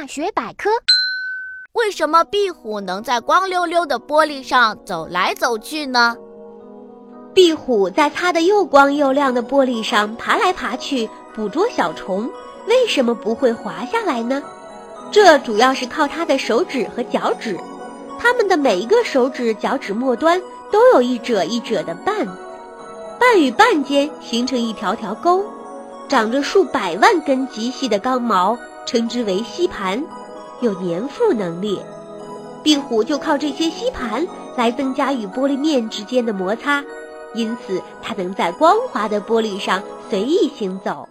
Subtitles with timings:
[0.00, 0.70] 大学百科：
[1.72, 6.16] 为什么壁虎能在光溜溜的玻璃上走来走去呢？
[7.34, 12.30] 壁虎在擦的又光又亮的玻璃上爬来爬去，捕捉小虫，
[12.68, 14.40] 为什么不会滑下来呢？
[15.10, 17.58] 这主要是靠它的手指和脚趾，
[18.20, 20.40] 它们的每一个手指、脚趾末端
[20.70, 22.24] 都有一褶一褶的瓣，
[23.18, 25.44] 瓣与瓣间形成一条条沟，
[26.08, 28.56] 长着数百万根极细的刚毛，
[28.88, 30.02] 称之为吸盘，
[30.62, 31.78] 有粘附能力。
[32.62, 36.82] 壁虎就靠这些吸盘来增加与玻璃面之间的摩擦。
[37.34, 41.06] 因此，它能在光滑的玻璃上随意行走。